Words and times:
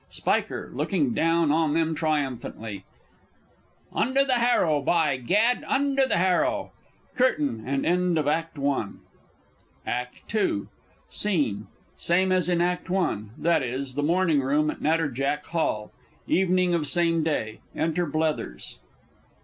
_Sp. 0.09 0.49
(looking 0.75 1.13
down 1.13 1.51
on 1.51 1.75
them 1.75 1.93
triumphantly). 1.93 2.85
Under 3.93 4.25
the 4.25 4.39
Harrow, 4.39 4.81
by 4.81 5.15
Gad! 5.17 5.63
Under 5.67 6.07
the 6.07 6.17
Harrow! 6.17 6.71
[Curtain, 7.15 7.61
and 7.67 7.85
end 7.85 8.17
of 8.17 8.27
Act 8.27 8.57
I. 8.57 8.85
ACT 9.85 10.33
II. 10.33 10.63
SCENE 11.07 11.67
Same 11.97 12.31
as 12.31 12.49
in 12.49 12.61
Act 12.61 12.89
I.; 12.89 13.17
viz., 13.37 13.93
the 13.93 14.01
Morning 14.01 14.41
Room 14.41 14.71
at 14.71 14.81
Natterjack 14.81 15.45
Hall. 15.45 15.91
Evening 16.27 16.73
of 16.73 16.87
same 16.87 17.21
day. 17.21 17.59
Enter 17.75 18.07
BLETHERS. 18.07 18.79